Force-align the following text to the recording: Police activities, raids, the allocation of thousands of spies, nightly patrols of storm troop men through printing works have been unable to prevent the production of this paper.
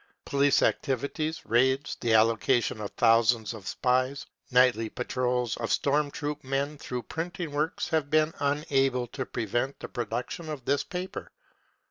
Police 0.25 0.63
activities, 0.63 1.45
raids, 1.45 1.95
the 2.01 2.15
allocation 2.15 2.81
of 2.81 2.89
thousands 2.97 3.53
of 3.53 3.67
spies, 3.67 4.25
nightly 4.49 4.89
patrols 4.89 5.57
of 5.57 5.71
storm 5.71 6.09
troop 6.09 6.43
men 6.43 6.79
through 6.79 7.03
printing 7.03 7.51
works 7.51 7.87
have 7.89 8.09
been 8.09 8.33
unable 8.39 9.05
to 9.09 9.27
prevent 9.27 9.79
the 9.79 9.87
production 9.87 10.49
of 10.49 10.65
this 10.65 10.83
paper. 10.83 11.31